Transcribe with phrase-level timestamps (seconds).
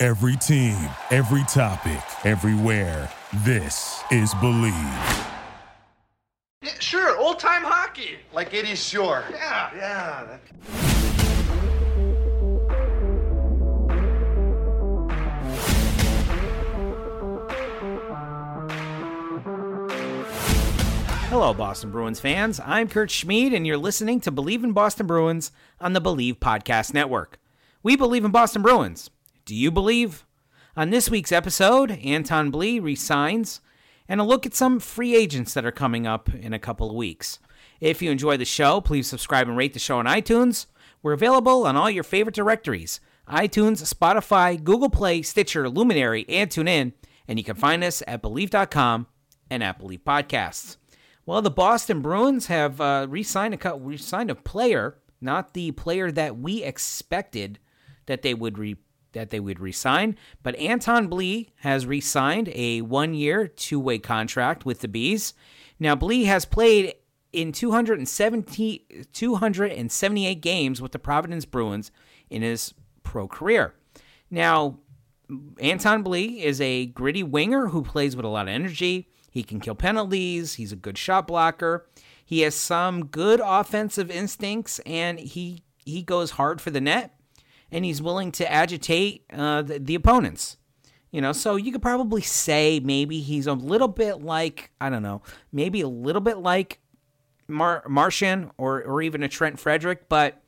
[0.00, 0.78] Every team,
[1.10, 3.10] every topic, everywhere.
[3.38, 5.26] This is Bleav.
[6.62, 8.10] Yeah, sure, old time hockey.
[8.32, 9.24] Like 80s Shore.
[9.28, 10.24] Yeah, yeah.
[10.24, 10.40] That...
[21.28, 22.60] Hello, Boston Bruins fans.
[22.64, 26.94] I'm Kurt Schmid, and you're listening to Bleav in Boston Bruins on the Bleav Podcast
[26.94, 27.40] Network.
[27.82, 29.10] We believe in Boston Bruins.
[29.48, 30.26] Do you believe?
[30.76, 33.62] On this week's episode, Anton Blidh resigns,
[34.06, 36.94] and a look at some free agents that are coming up in a couple of
[36.94, 37.38] weeks.
[37.80, 40.66] If you enjoy the show, please subscribe and rate the show on iTunes.
[41.02, 46.92] We're available on all your favorite directories iTunes, Spotify, Google Play, Stitcher, Luminary, and TuneIn.
[47.26, 49.06] And you can find us at Bleav.com
[49.48, 50.76] and at Bleav Podcasts.
[51.24, 56.36] Well, the Boston Bruins have uh, re-signed a re-signed a player, not the player that
[56.36, 57.58] we expected
[58.04, 58.76] that they would re
[59.12, 64.88] that they would resign, but Anton Blidh has re-signed a one-year, two-way contract with the
[64.88, 65.34] Bees.
[65.78, 66.94] Now, Blidh has played
[67.32, 71.90] in 270, 278 games with the Providence Bruins
[72.30, 73.74] in his pro career.
[74.30, 74.78] Now,
[75.60, 79.08] Anton Blidh is a gritty winger who plays with a lot of energy.
[79.30, 80.54] He can kill penalties.
[80.54, 81.86] He's a good shot blocker.
[82.24, 87.17] He has some good offensive instincts, and he he goes hard for the net,
[87.70, 90.56] and he's willing to agitate uh, the, the opponents.
[91.10, 95.02] You know, so you could probably say maybe he's a little bit like I don't
[95.02, 96.80] know, maybe a little bit like
[97.46, 100.42] Mar- Marchand or or even a Trent Frederic, but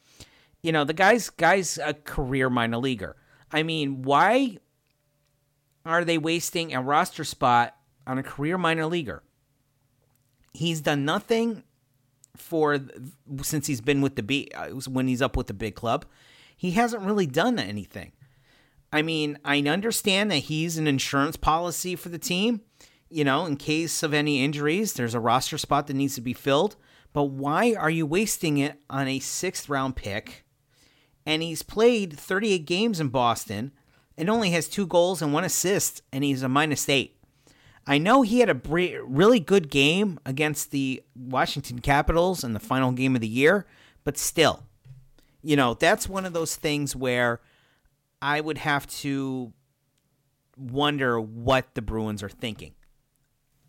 [0.62, 3.16] you know the guy's guy's a career minor leaguer.
[3.50, 4.58] I mean, why
[5.86, 7.74] are they wasting a roster spot
[8.06, 9.22] on a career minor leaguer.
[10.52, 11.62] He's done nothing
[12.36, 12.78] for
[13.42, 16.04] since he's been with the B uh, when he's up with the big club.
[16.60, 18.12] He hasn't really done anything.
[18.92, 22.60] I mean, I understand that he's an insurance policy for the team.
[23.08, 26.34] You know, in case of any injuries, there's a roster spot that needs to be
[26.34, 26.76] filled.
[27.14, 30.44] But why are you wasting it on a sixth round pick?
[31.24, 33.72] And he's played 38 games in Boston
[34.18, 37.16] and only has two goals and one assist, and he's a minus eight.
[37.86, 42.92] I know he had a really good game against the Washington Capitals in the final
[42.92, 43.66] game of the year,
[44.04, 44.66] but still,
[45.42, 47.40] you know, that's one of those things where
[48.20, 49.52] I would have to
[50.56, 52.74] wonder what the Bruins are thinking.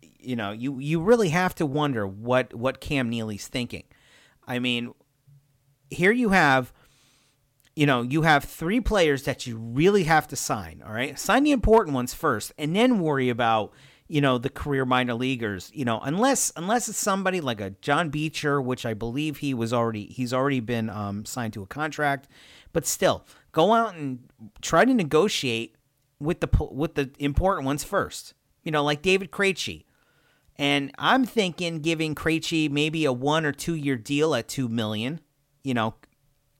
[0.00, 3.84] You know, you you really have to wonder what what Cam Neely's thinking.
[4.46, 4.92] I mean,
[5.90, 6.72] here you have
[7.74, 11.18] you know, you have three players that you really have to sign, all right?
[11.18, 13.72] Sign the important ones first and then worry about
[14.12, 18.10] you know the career minor leaguers you know unless unless it's somebody like a John
[18.10, 22.28] Beecher which I believe he was already he's already been um, signed to a contract.
[22.74, 24.28] But still go out and
[24.60, 25.76] try to negotiate
[26.20, 29.84] with the with the important ones first you know like David Krejci.
[30.56, 35.20] And I'm thinking giving Krejci maybe a one or two year deal at 2 million
[35.64, 35.94] you know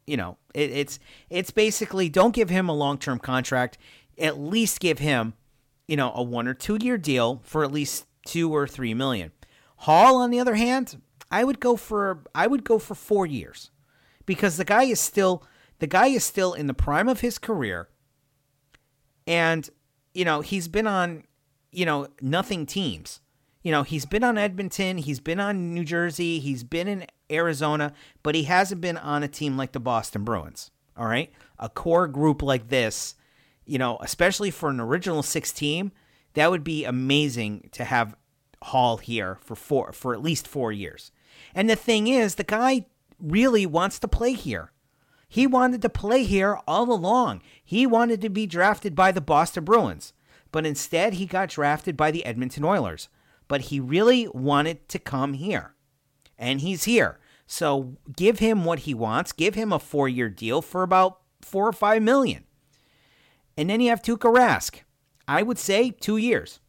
[0.06, 0.98] you know it, it's
[1.28, 3.76] it's basically don't give him a long-term contract.
[4.18, 5.34] At least give him
[5.86, 9.32] you know, a one or two year deal for at least two or three million.
[9.78, 11.00] Hall, on the other hand,
[11.30, 13.70] I would go for I would go for four years
[14.26, 15.44] because the guy is still
[15.78, 17.88] the guy is still in the prime of his career,
[19.26, 19.68] and
[20.14, 21.24] you know he's been on
[21.72, 23.20] you know nothing teams.
[23.62, 27.92] You know he's been on Edmonton, he's been on New Jersey, he's been in Arizona,
[28.22, 30.70] but he hasn't been on a team like the Boston Bruins.
[30.96, 33.14] All right, a core group like this
[33.64, 35.92] you know, especially for an original six team,
[36.34, 38.16] that would be amazing to have
[38.62, 41.10] Hall here for four for at least four years.
[41.54, 42.86] And the thing is, the guy
[43.20, 44.72] really wants to play here.
[45.28, 47.42] He wanted to play here all along.
[47.64, 50.12] He wanted to be drafted by the Boston Bruins,
[50.50, 53.08] but instead he got drafted by the Edmonton Oilers.
[53.48, 55.74] But he really wanted to come here.
[56.38, 57.18] And he's here.
[57.46, 59.32] So give him what he wants.
[59.32, 62.44] Give him a four year deal for about four or five million.
[63.56, 64.80] And then you have Tuukka Rask.
[65.28, 66.60] I would say two years.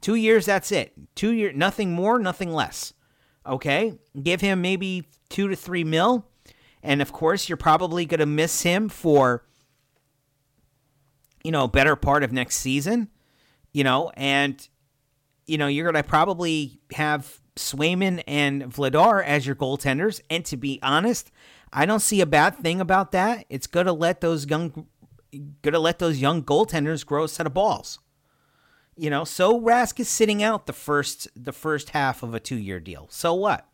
[0.00, 0.92] Two years, that's it.
[1.14, 2.92] Two year, nothing more, nothing less.
[3.46, 6.26] Okay, give him maybe two to three mil,
[6.82, 9.44] and of course, you're probably going to miss him for
[11.44, 13.08] you know, better part of next season,
[13.72, 14.66] you know, and,
[15.46, 20.20] you know, you're going to probably have Swayman and Vladar as your goaltenders.
[20.30, 21.30] And to be honest,
[21.70, 23.44] I don't see a bad thing about that.
[23.50, 24.86] It's going to let those young,
[25.62, 27.98] going to let those young goaltenders grow a set of balls.
[28.96, 32.56] You know, so Rask is sitting out the first the first half of a two
[32.56, 33.08] year deal.
[33.10, 33.66] So what?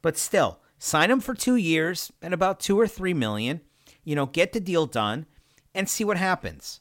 [0.00, 3.60] But still, sign him for two years and about two or three million.
[4.04, 5.26] You know, get the deal done
[5.74, 6.80] and see what happens.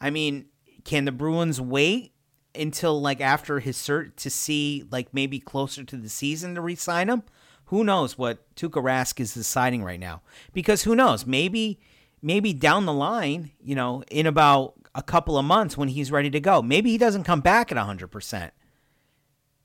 [0.00, 0.46] I mean,
[0.84, 2.12] can the Bruins wait
[2.54, 7.08] until like after his cert to see like maybe closer to the season to re-sign
[7.08, 7.24] him?
[7.66, 10.22] Who knows what Tuukka Rask is deciding right now?
[10.52, 11.26] Because who knows?
[11.26, 11.80] Maybe
[12.22, 16.30] maybe down the line, you know, in about a couple of months when he's ready
[16.30, 16.62] to go.
[16.62, 18.50] Maybe he doesn't come back at 100%.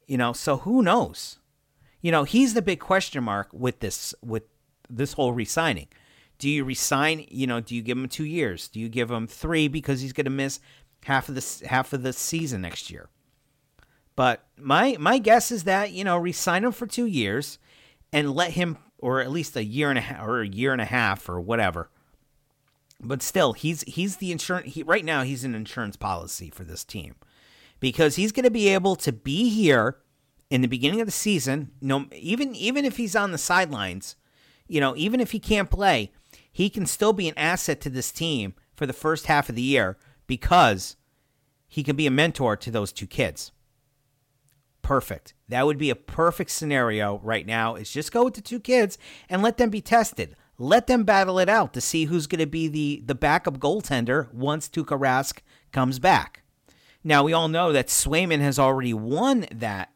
[0.07, 1.39] You know, so who knows?
[2.01, 4.43] You know, he's the big question mark with this with
[4.89, 5.87] this whole resigning.
[6.39, 8.67] Do you resign, you know, do you give him 2 years?
[8.67, 10.59] Do you give him 3 because he's going to miss
[11.03, 13.09] half of the half of the season next year?
[14.15, 17.59] But my my guess is that, you know, resign him for 2 years
[18.13, 20.81] and let him or at least a year and a half or a year and
[20.81, 21.89] a half or whatever
[22.99, 24.73] but still, he's he's the insurance.
[24.73, 27.15] He, right now, he's an insurance policy for this team
[27.79, 29.97] because he's going to be able to be here
[30.49, 31.71] in the beginning of the season.
[31.81, 34.15] No, even even if he's on the sidelines,
[34.67, 36.11] you know, even if he can't play,
[36.51, 39.61] he can still be an asset to this team for the first half of the
[39.61, 40.95] year because
[41.67, 43.51] he can be a mentor to those two kids.
[44.81, 45.33] Perfect.
[45.49, 47.75] That would be a perfect scenario right now.
[47.75, 48.97] Is just go with the two kids
[49.29, 52.47] and let them be tested let them battle it out to see who's going to
[52.47, 55.39] be the, the backup goaltender once Tuukka Rask
[55.71, 56.41] comes back.
[57.03, 59.91] Now we all know that Swayman has already won that,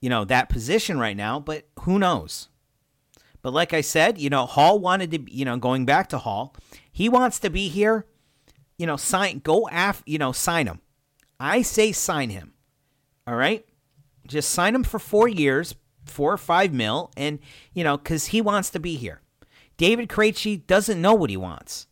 [0.00, 2.48] you know, that position right now, but who knows?
[3.42, 6.54] But like I said, you know, Hall wanted to, you know, going back to Hall,
[6.90, 8.06] he wants to be here.
[8.78, 10.80] You know, sign, go af, you know, sign him.
[11.38, 12.54] I say sign him.
[13.26, 13.64] All right,
[14.26, 15.74] just sign him for four years,
[16.04, 17.38] four or five mil, and
[17.74, 19.21] you know, because he wants to be here.
[19.76, 21.86] David Krejci doesn't know what he wants,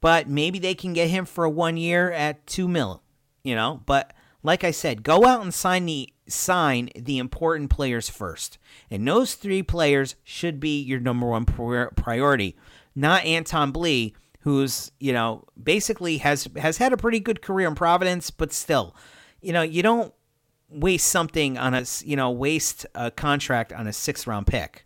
[0.00, 3.02] but maybe they can get him for a one year at two mil.
[3.42, 4.12] You know, but
[4.42, 8.58] like I said, go out and sign the sign the important players first,
[8.90, 12.56] and those three players should be your number one priority,
[12.94, 17.74] not Anton Blidh, who's you know basically has has had a pretty good career in
[17.74, 18.94] Providence, but still,
[19.40, 20.12] you know, you don't
[20.68, 24.84] waste something on a you know waste a contract on a six round pick.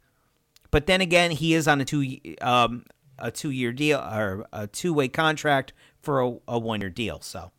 [0.77, 2.85] But then again, he is on a two um,
[3.19, 7.23] a two year deal or a two way contract for a, a one year deal.
[7.23, 7.51] So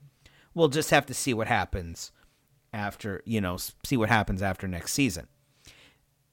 [0.54, 2.12] we'll just have to see what happens
[2.72, 5.26] after you know see what happens after next season.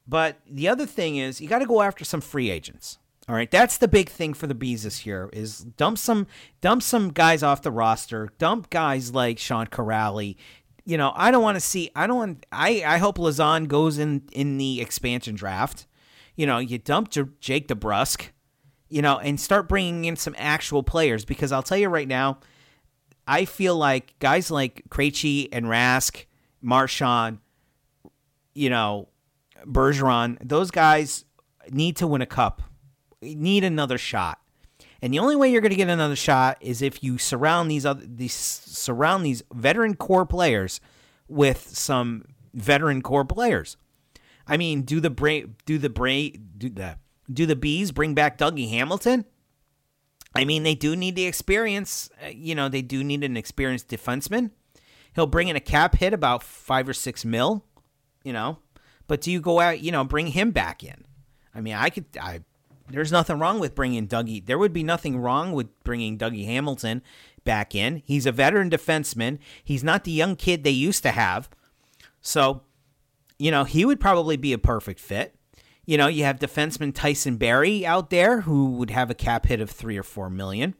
[0.07, 2.99] But the other thing is you got to go after some free agents.
[3.27, 6.27] All right, that's the big thing for the bees this year is dump some
[6.61, 10.35] dump some guys off the roster, dump guys like Sean Kuraly.
[10.85, 11.89] You know, I don't want to see.
[11.95, 12.45] I don't want.
[12.51, 15.87] I I hope Lauzon goes in in the expansion draft
[16.35, 17.09] you know, you dump
[17.39, 18.29] Jake DeBrusk,
[18.89, 22.39] you know, and start bringing in some actual players because I'll tell you right now,
[23.27, 26.25] I feel like guys like Krejci and Rask,
[26.61, 27.39] Marchand,
[28.53, 29.09] you know,
[29.65, 31.25] Bergeron, those guys
[31.71, 32.61] need to win a cup,
[33.21, 34.39] need another shot.
[35.01, 37.85] And the only way you're going to get another shot is if you surround these
[37.85, 40.79] other these surround these veteran core players
[41.27, 43.77] with some veteran core players.
[44.47, 46.97] I mean, do the bra- do the bra- do the
[47.31, 49.25] do the bees bring back Dougie Hamilton?
[50.35, 52.09] I mean, they do need the experience.
[52.23, 54.51] Uh, you know, they do need an experienced defenseman.
[55.13, 57.63] He'll bring in a cap hit about five or six mil.
[58.23, 58.59] You know,
[59.07, 59.81] but do you go out?
[59.81, 61.05] You know, bring him back in.
[61.53, 62.05] I mean, I could.
[62.19, 62.41] I
[62.89, 64.45] there's nothing wrong with bringing Dougie.
[64.45, 67.01] There would be nothing wrong with bringing Dougie Hamilton
[67.43, 68.03] back in.
[68.05, 69.39] He's a veteran defenseman.
[69.63, 71.49] He's not the young kid they used to have.
[72.21, 72.61] So
[73.37, 75.35] you know, he would probably be a perfect fit.
[75.85, 79.61] You know, you have defenseman Tyson Barrie out there who would have a cap hit
[79.61, 80.75] of three or four million.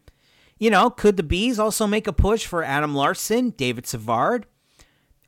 [0.57, 4.45] You know, could the Bees also make a push for Adam Larsson, David Savard,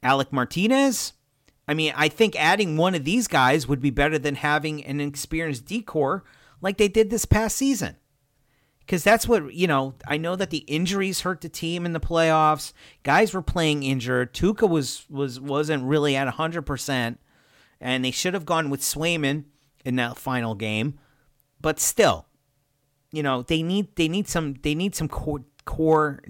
[0.02, 1.14] Alec Martinez?
[1.68, 5.02] I mean, I think adding one of these guys would be better than having an
[5.02, 6.24] experienced decor
[6.62, 7.98] like they did this past season
[8.88, 9.96] because that's what you know.
[10.08, 12.72] I know that the injuries hurt the team in the playoffs.
[13.04, 14.34] Guys were playing injured.
[14.34, 17.20] Tuukka was was wasn't really at hundred percent,
[17.82, 19.44] and they should have gone with Swayman
[19.84, 20.98] in that final game.
[21.60, 22.28] But still,
[23.12, 26.24] you know they need they need some they need some core, core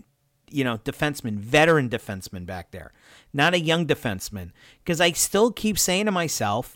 [0.49, 2.91] you know defenseman, veteran defenseman back there,
[3.33, 4.49] not a young defenseman.
[4.83, 6.75] Because I still keep saying to myself,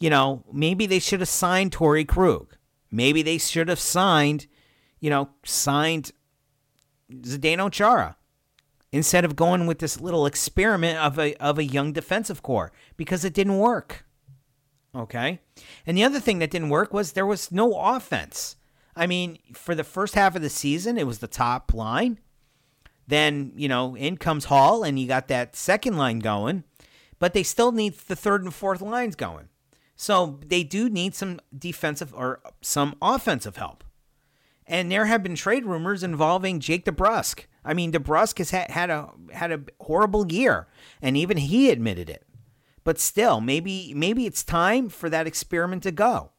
[0.00, 2.56] you know, maybe they should have signed Torey Krug.
[2.90, 4.48] Maybe they should have signed
[5.04, 6.12] you know, signed,
[7.12, 8.16] Zdeno Chara
[8.90, 13.22] instead of going with this little experiment of a of a young defensive core because
[13.22, 14.06] it didn't work.
[14.94, 15.40] Okay?
[15.84, 18.56] And the other thing that didn't work was there was no offense.
[18.96, 22.18] I mean, for the first half of the season, it was the top line.
[23.06, 26.64] Then, you know, in comes Hall and you got that second line going,
[27.18, 29.50] but they still need the third and fourth lines going.
[29.96, 33.83] So they do need some defensive or some offensive help.
[34.66, 37.44] And there have been trade rumors involving Jake DeBrusk.
[37.64, 40.68] I mean, DeBrusk has had, had a had a horrible year,
[41.02, 42.26] and even he admitted it.
[42.82, 46.30] But still, maybe maybe it's time for that experiment to go.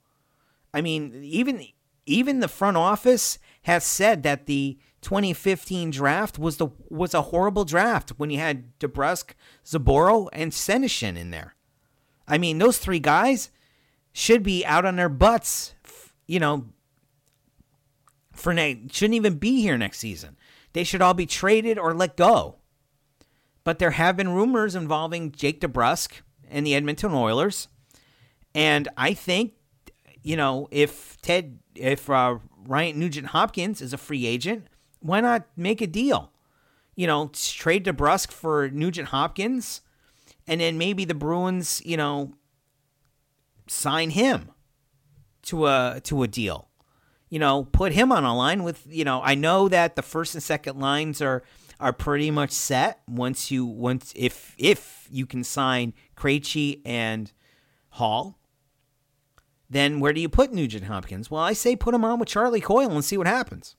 [0.73, 1.65] I mean, even
[2.05, 7.65] even the front office has said that the 2015 draft was the was a horrible
[7.65, 9.31] draft when you had DeBrusk,
[9.63, 11.55] Zboril, and Senyshyn in there.
[12.27, 13.49] I mean, those three guys
[14.13, 15.75] should be out on their butts,
[16.25, 16.65] you know,
[18.35, 20.37] for ne- shouldn't even be here next season.
[20.73, 22.57] They should all be traded or let go.
[23.63, 27.67] But there have been rumors involving Jake DeBrusk and the Edmonton Oilers.
[28.53, 29.53] And I think,
[30.21, 32.37] you know, if Ted, if uh,
[32.67, 34.67] Ryan Nugent Hopkins is a free agent,
[34.99, 36.31] why not make a deal?
[36.95, 39.81] You know, trade DeBrusk for Nugent Hopkins,
[40.47, 42.33] and then maybe the Bruins, you know,
[43.67, 44.51] sign him
[45.43, 46.69] to a to a deal
[47.29, 50.35] you know, put him on a line with, you know, I know that the first
[50.35, 51.43] and second lines are
[51.79, 57.31] are pretty much set once you once if if you can sign Krejci and
[57.89, 58.39] Hall.
[59.69, 61.29] Then where do you put Nugent Hopkins?
[61.29, 63.75] Well, I say put him on with Charlie Coyle and see what happens.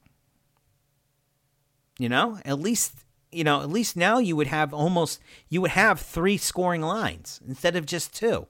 [1.99, 5.71] You know, at least you know, at least now you would have almost you would
[5.71, 8.47] have three scoring lines instead of just two.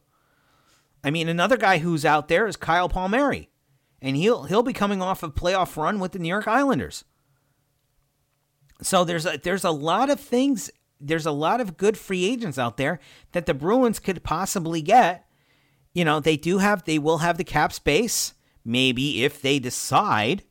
[1.04, 3.50] I mean, another guy who's out there is Kyle Palmieri
[4.00, 7.04] and he'll he'll be coming off a playoff run with the New York Islanders.
[8.82, 10.70] So there's a, there's a lot of things.
[11.00, 13.00] There's a lot of good free agents out there
[13.32, 15.26] that the Bruins could possibly get.
[15.94, 18.34] You know, they do have they will have the cap space.
[18.64, 20.42] Maybe if they decide,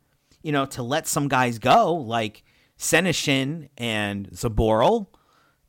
[0.42, 2.44] you know, to let some guys go like
[2.80, 5.08] Senyshyn and Zboril,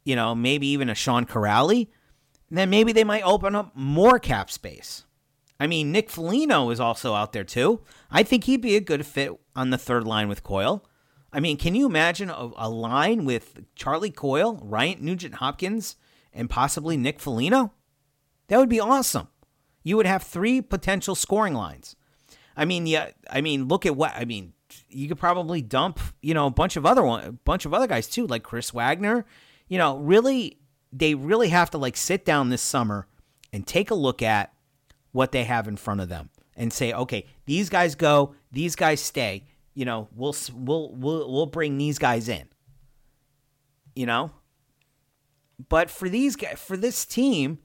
[0.04, 1.88] you know, maybe even a Sean Kuraly,
[2.50, 5.05] then maybe they might open up more cap space.
[5.58, 7.80] I mean, Nick Foligno is also out there too.
[8.10, 10.84] I think he'd be a good fit on the third line with Coyle.
[11.32, 15.96] I mean, can you imagine a, a line with Charlie Coyle, Ryan Nugent Hopkins,
[16.32, 17.72] and possibly Nick Foligno?
[18.48, 19.28] That would be awesome.
[19.82, 21.96] You would have three potential scoring lines.
[22.56, 23.10] I mean, yeah.
[23.30, 24.52] I mean, look at what I mean.
[24.88, 27.86] You could probably dump, you know, a bunch of other one, a bunch of other
[27.86, 29.25] guys too, like Chris Wagner.
[29.68, 30.58] You know, really,
[30.92, 33.06] they really have to like sit down this summer
[33.52, 34.52] and take a look at
[35.16, 39.00] what they have in front of them and say, okay, these guys go, these guys
[39.00, 39.44] stay.
[39.75, 42.46] You know, we'll we'll we'll we'll bring these guys in.
[43.94, 44.30] You know,
[45.70, 47.58] but for these guys, for this team,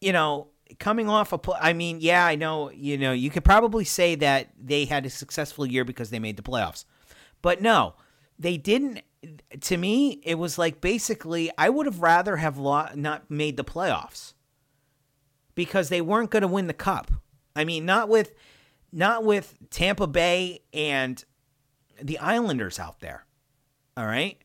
[0.00, 0.48] you know,
[0.78, 4.50] coming off a, I mean, yeah, I know, you know, you could probably say that
[4.56, 6.84] they had a successful year because they made the playoffs,
[7.42, 7.94] but no,
[8.38, 9.00] they didn't.
[9.60, 13.64] To me, it was like basically, I would have rather have lo- not made the
[13.64, 14.34] playoffs
[15.54, 17.10] because they weren't going to win the cup.
[17.54, 18.32] I mean, not with
[18.92, 21.24] not with Tampa Bay and
[22.00, 23.24] the Islanders out there.
[23.96, 24.38] All right?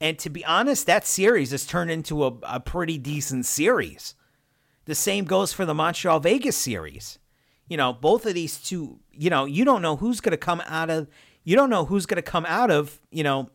[0.00, 4.14] And to be honest, that series has turned into a, a pretty decent series.
[4.84, 7.18] The same goes for the Montreal Vegas series.
[7.68, 10.62] You know, both of these two, you know, you don't know who's going to come
[10.66, 11.08] out of
[11.44, 13.50] you don't know who's going to come out of, you know,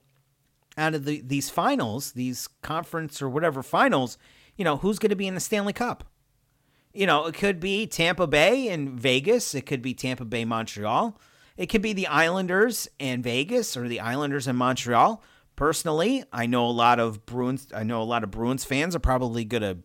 [0.77, 4.17] out of the, these finals, these conference or whatever finals,
[4.57, 6.03] you know, who's going to be in the Stanley Cup
[6.97, 9.53] you know, it could be Tampa Bay and Vegas.
[9.53, 11.19] It could be Tampa Bay, Montreal.
[11.55, 15.23] It could be the Islanders and Vegas or the Islanders and Montreal.
[15.55, 17.67] Personally, I know a lot of Bruins.
[17.71, 19.77] I know a lot of Bruins fans are probably gonna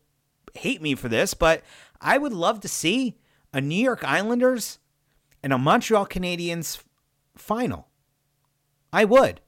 [0.55, 1.63] hate me for this, but
[2.01, 3.19] I would love to see
[3.53, 4.79] a New York Islanders
[5.43, 6.83] and a Montreal Canadiens
[7.37, 7.89] final.
[8.91, 9.43] I would,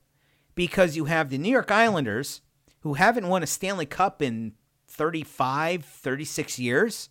[0.54, 2.42] because you have the New York Islanders
[2.80, 4.52] who haven't won a Stanley Cup in
[4.87, 7.09] 35, 36 years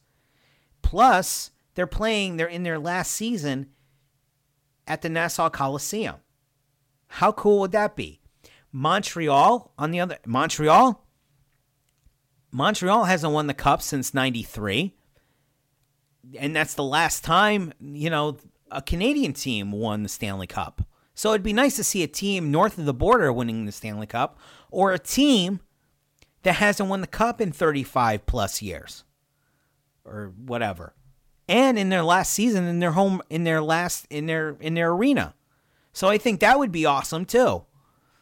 [0.84, 3.70] Plus, they're playing, they're in their last season
[4.86, 6.18] at the Nassau Coliseum.
[7.08, 8.22] How cool would that be?
[8.72, 11.04] Montreal, on the other, Montreal,
[12.52, 14.94] Montreal hasn't won the cup since 93.
[16.40, 18.38] And that's the last time, you know,
[18.72, 20.84] a Canadian team won the Stanley Cup.
[21.16, 24.08] So it'd be nice to see a team north of the border winning the Stanley
[24.08, 24.38] Cup
[24.72, 25.60] or a team
[26.44, 29.04] that hasn't won the cup in 35 plus years
[30.06, 30.94] or whatever.
[31.48, 34.92] And in their last season in their home in their last in their in their
[34.92, 35.36] arena.
[35.92, 37.66] So I think that would be awesome too.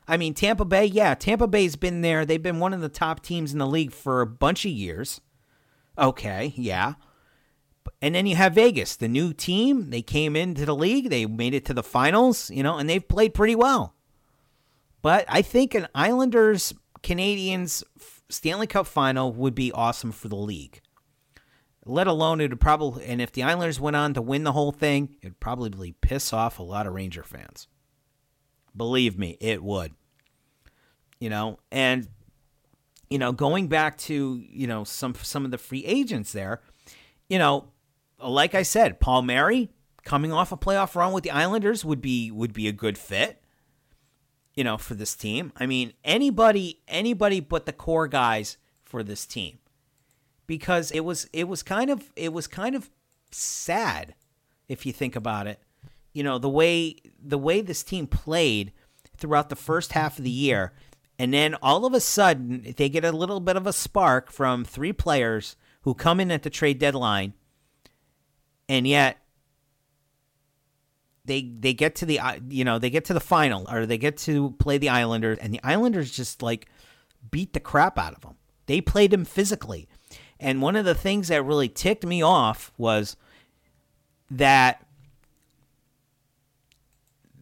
[0.07, 2.25] I mean, Tampa Bay, yeah, Tampa Bay's been there.
[2.25, 5.21] They've been one of the top teams in the league for a bunch of years.
[5.97, 6.95] Okay, yeah.
[8.01, 9.89] And then you have Vegas, the new team.
[9.89, 13.07] They came into the league, they made it to the finals, you know, and they've
[13.07, 13.95] played pretty well.
[15.01, 16.73] But I think an Islanders
[17.03, 17.83] Canadiens
[18.29, 20.81] Stanley Cup final would be awesome for the league.
[21.85, 24.71] Let alone it would probably, and if the Islanders went on to win the whole
[24.71, 27.67] thing, it'd probably piss off a lot of Ranger fans.
[28.75, 29.93] Believe me, it would.
[31.19, 32.07] You know, and
[33.09, 36.61] you know, going back to you know some some of the free agents there,
[37.29, 37.69] you know,
[38.23, 39.69] like I said, Palmieri
[40.03, 43.43] coming off a playoff run with the Islanders would be would be a good fit.
[44.55, 45.53] You know, for this team.
[45.57, 49.59] I mean, anybody anybody but the core guys for this team.
[50.51, 52.89] Because it was it was kind of it was kind of
[53.31, 54.15] sad
[54.67, 55.61] if you think about it.
[56.11, 58.73] You know, the way the way this team played
[59.15, 60.73] throughout the first half of the year
[61.17, 64.65] and then all of a sudden they get a little bit of a spark from
[64.65, 67.33] three players who come in at the trade deadline
[68.67, 69.19] and yet
[71.23, 74.17] they they get to the you know they get to the final or they get
[74.17, 76.67] to play the Islanders and the Islanders just like
[77.29, 78.35] beat the crap out of them.
[78.65, 79.87] They played them physically.
[80.41, 83.15] And one of the things that really ticked me off was
[84.31, 84.83] that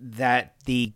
[0.01, 0.93] that the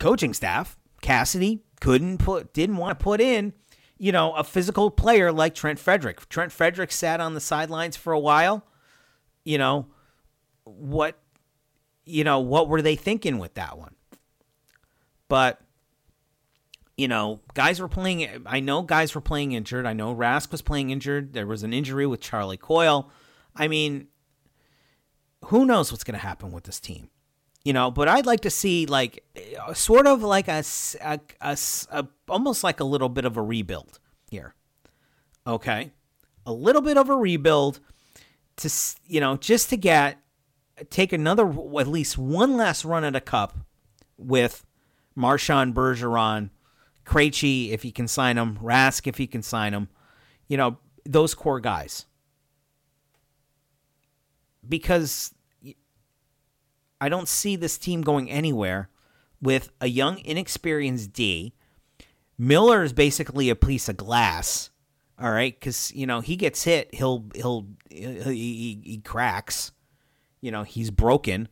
[0.00, 3.52] coaching staff, Cassidy, couldn't put didn't want to put in,
[3.98, 6.28] you know, a physical player like Trent Frederic.
[6.28, 8.66] Trent Frederic sat on the sidelines for a while.
[9.44, 9.86] You know,
[10.64, 11.20] what
[12.04, 13.94] you know, what were they thinking with that one?
[15.28, 15.60] But
[17.00, 18.28] you know, guys were playing.
[18.44, 19.86] I know guys were playing injured.
[19.86, 21.32] I know Rask was playing injured.
[21.32, 23.10] There was an injury with Charlie Coyle.
[23.56, 24.08] I mean,
[25.46, 27.08] who knows what's going to happen with this team?
[27.64, 29.24] You know, but I'd like to see like
[29.66, 30.62] uh, sort of like a,
[31.00, 31.58] a, a,
[31.90, 33.98] a almost like a little bit of a rebuild
[34.30, 34.54] here.
[35.46, 35.92] Okay,
[36.44, 37.80] a little bit of a rebuild
[38.56, 38.70] to
[39.06, 40.18] you know just to get
[40.90, 41.46] take another
[41.78, 43.56] at least one last run at a cup
[44.18, 44.66] with
[45.14, 46.50] Marchand Bergeron
[47.10, 49.88] Krejci, if he can sign him, Rask, if he can sign him,
[50.46, 52.06] you know, those core guys.
[54.66, 55.34] Because
[57.00, 58.90] I don't see this team going anywhere
[59.42, 61.52] with a young, inexperienced D.
[62.38, 64.70] Miller is basically a piece of glass,
[65.18, 69.72] all right, because you know he gets hit, he'll he'll he, he, he cracks,
[70.40, 71.48] you know he's broken,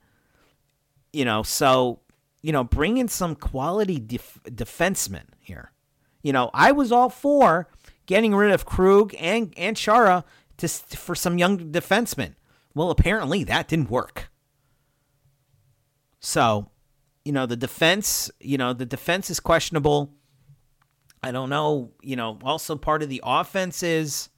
[1.13, 2.01] you know so
[2.43, 5.73] you know, bring in some quality def- defensemen here.
[6.23, 7.69] You know, I was all for
[8.07, 10.25] getting rid of Krug and and Chara
[10.59, 12.35] to for some young defensemen.
[12.75, 14.31] Well, apparently that didn't work.
[16.21, 16.71] So,
[17.25, 20.15] you know, the defense, you know, the defense is questionable.
[21.23, 24.29] I don't know, you know, also part of the offense is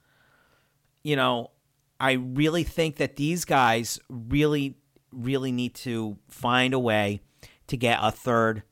[1.03, 1.51] you know,
[1.99, 4.77] I really think that these guys really
[5.13, 7.21] really need to find a way
[7.71, 8.63] to get a third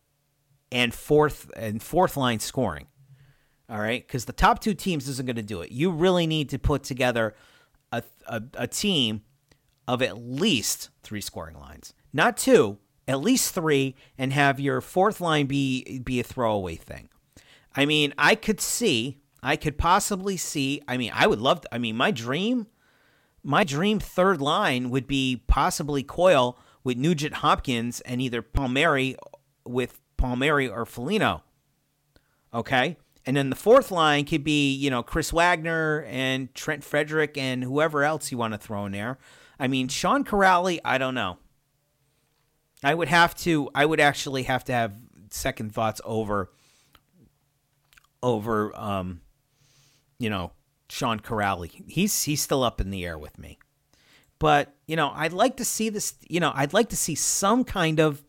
[0.70, 2.86] and fourth and fourth line scoring.
[3.70, 5.70] All right, because the top two teams isn't going to do it.
[5.70, 7.34] You really need to put together
[7.92, 9.22] a, a, a team
[9.86, 15.20] of at least three scoring lines, not two, at least three, and have your fourth
[15.20, 17.08] line be be a throwaway thing.
[17.74, 20.82] I mean, I could see, I could possibly see.
[20.88, 21.60] I mean, I would love.
[21.62, 22.66] To, I mean, my dream,
[23.42, 29.16] my dream third line would be possibly Coyle with Nugent Hopkins and either Palmieri
[29.64, 31.42] with Palmieri or Foligno.
[32.52, 32.96] Okay?
[33.26, 37.62] And then the fourth line could be, you know, Chris Wagner and Trent Frederic and
[37.62, 39.18] whoever else you want to throw in there.
[39.60, 41.38] I mean, Sean Kuraly, I don't know.
[42.82, 44.96] I would have to I would actually have to have
[45.30, 46.50] second thoughts over
[48.22, 49.20] over um
[50.18, 50.52] you know,
[50.88, 51.82] Sean Kuraly.
[51.88, 53.58] He's he's still up in the air with me.
[54.38, 57.64] But, you know, I'd like to see this, you know, I'd like to see some
[57.64, 58.22] kind of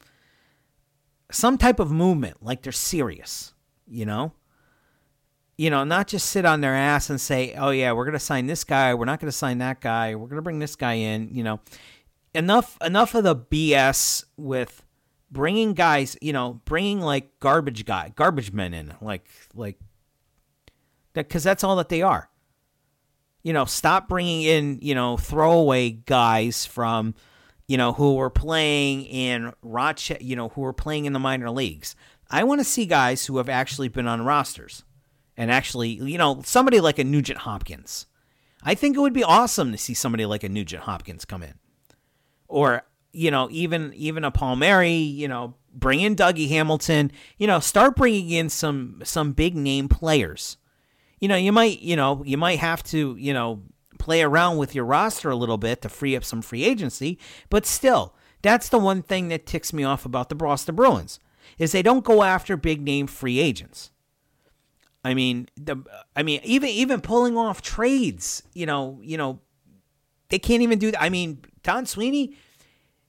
[1.31, 3.53] some type of movement like they're serious,
[3.87, 4.33] you know?
[5.57, 8.47] You know, not just sit on their ass and say, "Oh yeah, we're to sign
[8.47, 11.43] this guy, we're not to sign that guy, we're to bring this guy in," you
[11.43, 11.59] know.
[12.33, 14.85] Enough enough of the BS with
[15.29, 19.77] bringing guys, you know, bringing like garbage guy, garbage men in, like like
[21.13, 22.28] that cuz that's all that they are
[23.43, 27.15] you know, stop bringing in, you know, throwaway guys from,
[27.67, 31.49] you know, who were playing in Rochester, you know, who were playing in the minor
[31.49, 31.95] leagues.
[32.29, 34.83] I want to see guys who have actually been on rosters
[35.37, 38.05] and actually, you know, somebody like a Nugent Hopkins.
[38.61, 41.53] I think it would be awesome to see somebody like a Nugent Hopkins come in.
[42.47, 47.11] Or, you know, even even a Palmieri, you know, bring in Dougie Hamilton.
[47.37, 50.57] You know, start bringing in some some big name players.
[51.19, 53.63] You know, you might you know you might have to you know
[53.97, 57.65] play around with your roster a little bit to free up some free agency, but
[57.65, 61.19] still, that's the one thing that ticks me off about the Boston Bruins
[61.57, 63.91] is they don't go after big name free agents.
[65.03, 65.77] I mean, the
[66.15, 69.39] I mean even even pulling off trades, you know, you know,
[70.29, 71.01] they can't even do that.
[71.01, 72.35] I mean, Don Sweeney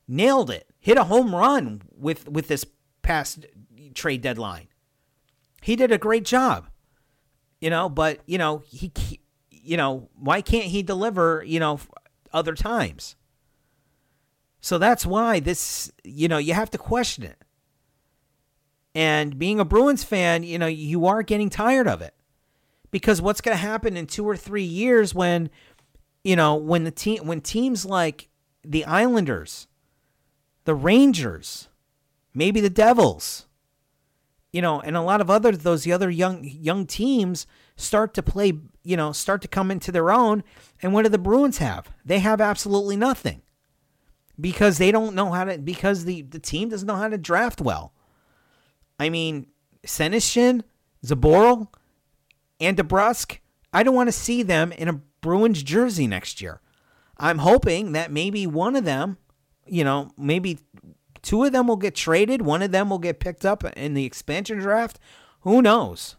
[0.07, 0.67] nailed it.
[0.79, 2.65] Hit a home run with with this
[3.03, 3.47] past
[3.95, 4.69] trade deadline.
[5.63, 6.70] He did a great job.
[7.61, 8.93] You know, but you know, he
[9.51, 11.81] you know, why can't he deliver, you know,
[12.33, 13.17] other times?
[14.61, 17.37] So that's why this, you know, you have to question it.
[18.95, 22.15] And being a Bruins fan, you know, you are getting tired of it.
[22.91, 25.51] Because what's going to happen in 2 or 3 years when
[26.25, 28.29] you know, when the team when teams like
[28.63, 29.67] the Islanders,
[30.65, 31.69] the Rangers,
[32.35, 33.47] maybe the Devils,
[34.53, 38.23] you know, and a lot of other those the other young young teams start to
[38.23, 40.43] play, you know, start to come into their own.
[40.83, 41.93] And what do the Bruins have?
[42.05, 43.43] They have absolutely nothing.
[44.41, 47.61] Because they don't know how to because the, the team doesn't know how to draft
[47.61, 47.93] well.
[48.99, 49.47] I mean,
[49.87, 50.63] Senyshyn,
[51.05, 51.69] Zboril,
[52.59, 53.39] and DeBrusk,
[53.73, 56.61] I don't want to see them in a Bruins jersey next year.
[57.19, 59.19] I'm hoping that maybe one of them,
[59.67, 60.59] you know, maybe
[61.23, 64.05] two of them will get traded, one of them will get picked up in the
[64.05, 64.99] expansion draft.
[65.41, 66.17] Who knows?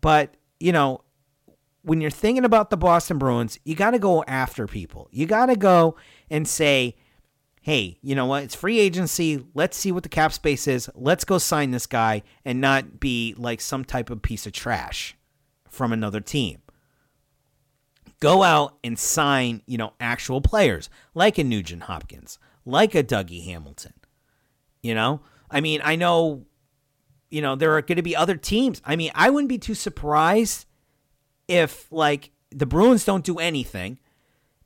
[0.00, 1.02] But, you know,
[1.82, 5.08] when you're thinking about the Boston Bruins, you got to go after people.
[5.10, 5.96] You got to go
[6.30, 6.96] and say,
[7.60, 8.42] hey, you know what?
[8.42, 9.44] It's free agency.
[9.54, 10.90] Let's see what the cap space is.
[10.94, 15.16] Let's go sign this guy and not be like some type of piece of trash
[15.68, 16.58] from another team.
[18.20, 23.44] Go out and sign, you know, actual players like a Nugent Hopkins, like a Dougie
[23.44, 23.94] Hamilton.
[24.82, 25.20] You know,
[25.50, 26.44] I mean, I know,
[27.30, 28.82] you know, there are going to be other teams.
[28.84, 30.66] I mean, I wouldn't be too surprised
[31.46, 33.98] if, like, the Bruins don't do anything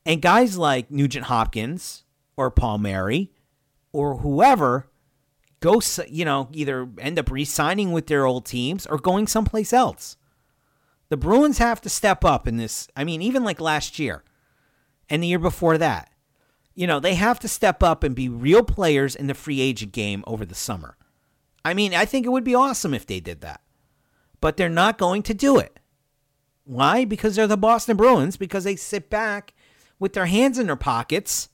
[0.07, 2.05] and guys like Nugent Hopkins
[2.37, 3.33] or Palmieri
[3.93, 4.89] or whoever
[5.61, 9.73] go, you know, either end up re signing with their old teams or going someplace
[9.73, 10.17] else.
[11.09, 12.89] The Bruins have to step up in this.
[12.97, 14.23] I mean, even like last year
[15.09, 16.11] and the year before that.
[16.77, 19.93] You know, they have to step up and be real players in the free agent
[19.93, 20.97] game over the summer.
[21.65, 23.63] I mean, I think it would be awesome if they did that.
[24.41, 25.81] But they're not going to do it.
[26.65, 27.05] Why?
[27.05, 29.55] Because they're the Boston Bruins, because they sit back
[29.99, 31.49] with their hands in their pockets.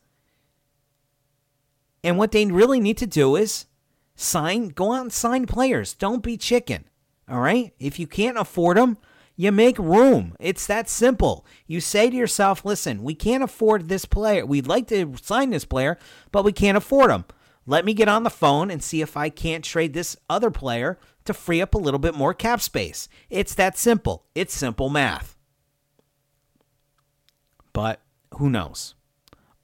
[2.02, 3.66] And what they really need to do is
[4.16, 5.94] sign, go out and sign players.
[5.94, 6.84] Don't be chicken.
[7.28, 7.72] All right?
[7.78, 8.98] If you can't afford them,
[9.36, 10.36] you make room.
[10.38, 11.46] It's that simple.
[11.66, 14.44] You say to yourself, listen, we can't afford this player.
[14.44, 15.98] We'd like to sign this player,
[16.30, 17.24] but we can't afford him.
[17.66, 20.98] Let me get on the phone and see if I can't trade this other player
[21.24, 23.08] to free up a little bit more cap space.
[23.30, 24.26] It's that simple.
[24.34, 25.36] It's simple math.
[27.72, 28.00] But
[28.34, 28.94] who knows?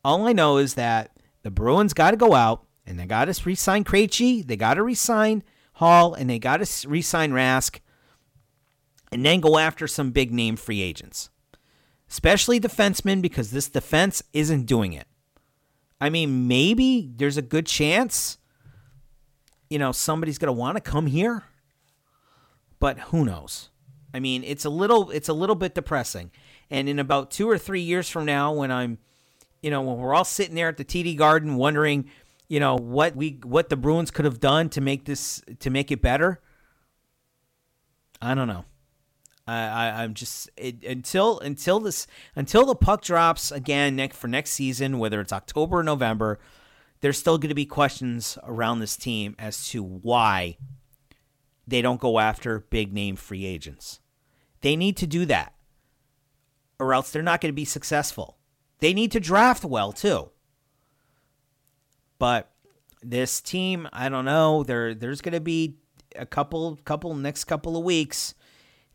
[0.04, 3.42] All I know is that the Bruins got to go out and they got to
[3.44, 5.42] re sign Krejci, they got to re sign
[5.74, 7.78] Hall, and they got to re sign Rask,
[9.10, 11.30] and then go after some big name free agents,
[12.10, 15.06] especially defensemen, because this defense isn't doing it.
[16.00, 18.38] I mean, maybe there's a good chance,
[19.68, 21.44] you know, somebody's going to want to come here,
[22.78, 23.70] but who knows?
[24.14, 26.30] I mean, it's a little it's a little bit depressing.
[26.70, 28.98] And in about 2 or 3 years from now when I'm
[29.62, 32.08] you know, when we're all sitting there at the TD Garden wondering,
[32.48, 35.90] you know, what we what the Bruins could have done to make this to make
[35.90, 36.40] it better,
[38.22, 38.64] I don't know.
[39.48, 42.06] I, am just it, until until this
[42.36, 46.38] until the puck drops again next for next season, whether it's October or November,
[47.00, 50.58] there's still going to be questions around this team as to why
[51.66, 54.00] they don't go after big name free agents.
[54.60, 55.54] They need to do that,
[56.78, 58.36] or else they're not going to be successful.
[58.80, 60.30] They need to draft well too.
[62.18, 62.50] But
[63.02, 64.62] this team, I don't know.
[64.62, 65.76] There, there's going to be
[66.16, 68.34] a couple, couple next couple of weeks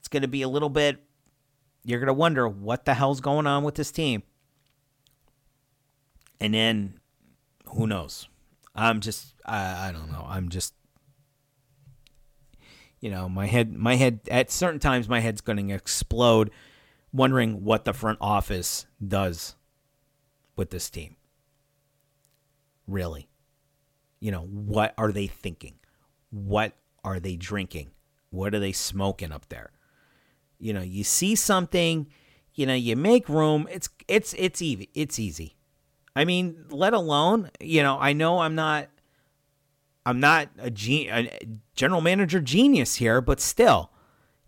[0.04, 1.02] it's going to be a little bit,
[1.86, 4.22] you're going to wonder what the hell's going on with this team.
[6.42, 7.00] And then
[7.68, 8.28] who knows?
[8.76, 10.26] I'm just, I, I don't know.
[10.28, 10.74] I'm just,
[13.00, 16.52] you know, my head, my head, at certain times, my head's going to explode
[17.14, 19.56] wondering what the front office does
[20.58, 21.16] with this team.
[22.90, 23.30] Really.
[24.20, 25.76] You know, what are they thinking?
[26.30, 26.74] What
[27.06, 27.92] are they drinking?
[28.32, 29.72] What are they smoking up there?
[30.60, 32.08] You know, you see something,
[32.54, 33.68] you know, you make room.
[33.72, 34.90] It's it's it's easy.
[34.94, 35.56] It's easy.
[36.16, 38.90] I mean, let alone, you know, I know I'm not
[40.06, 41.40] I'm not a, gen- a
[41.76, 43.90] general manager genius here, but still,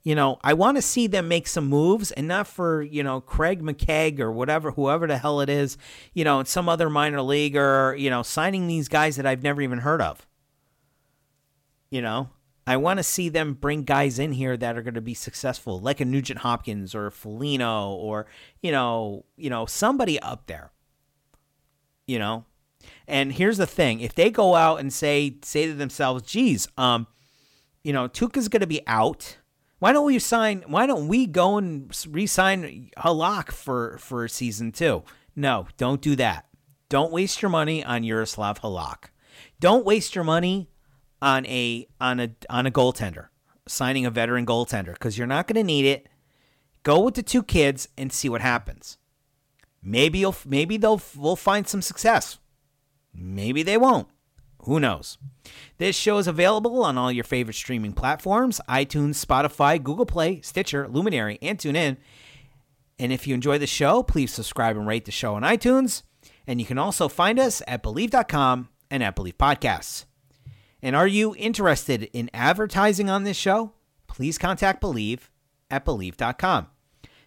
[0.03, 3.21] you know, I want to see them make some moves and not for, you know,
[3.21, 5.77] Craig McKegg or whatever, whoever the hell it is,
[6.13, 9.43] you know, in some other minor league or, you know, signing these guys that I've
[9.43, 10.27] never even heard of.
[11.89, 12.29] You know,
[12.67, 15.79] I want to see them bring guys in here that are going to be successful,
[15.79, 18.25] like a Nugent Hopkins or a Foligno or,
[18.61, 20.71] you know, you know, somebody up there.
[22.07, 22.45] You know,
[23.07, 27.07] and here's the thing: if they go out and say say to themselves, "Geez, um,
[27.83, 29.37] you know, Tuukka's going to be out.
[29.79, 30.63] Why don't we sign?
[30.67, 35.03] Why don't we go and re-sign Halak for for season two?
[35.35, 36.45] No, don't do that.
[36.89, 39.05] Don't waste your money on Yaroslav Halak.
[39.59, 40.69] Don't waste your money
[41.25, 43.27] on a on a on a goaltender,
[43.67, 46.07] signing a veteran goaltender because you're not going to need it.
[46.83, 48.99] Go with the two kids and see what happens.
[49.81, 52.37] Maybe you'll maybe they'll we'll find some success.
[53.13, 54.07] Maybe they won't.
[54.59, 55.17] Who knows?
[55.77, 60.87] This show is available on all your favorite streaming platforms iTunes, Spotify, Google Play, Stitcher,
[60.87, 61.97] Luminary, and TuneIn.
[62.99, 66.03] And if you enjoy the show, please subscribe and rate the show on iTunes.
[66.47, 70.05] And you can also find us at Bleav.com and at Bleav Podcasts.
[70.85, 73.71] And are you interested in advertising on this show?
[74.05, 75.19] Please contact Bleav
[75.71, 76.67] at Bleav.com.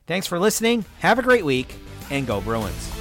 [0.06, 0.84] Thanks for listening.
[1.00, 1.74] Have a great week
[2.08, 2.92] and go Bruins.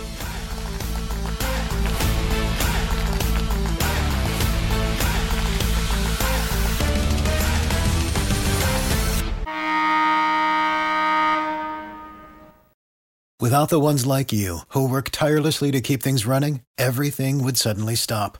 [13.40, 17.94] Without the ones like you, who work tirelessly to keep things running, everything would suddenly
[17.94, 18.40] stop.